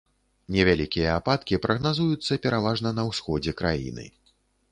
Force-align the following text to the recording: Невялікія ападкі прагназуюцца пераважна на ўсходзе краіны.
Невялікія 0.53 1.09
ападкі 1.19 1.59
прагназуюцца 1.65 2.39
пераважна 2.47 2.95
на 3.01 3.07
ўсходзе 3.09 3.51
краіны. 3.61 4.09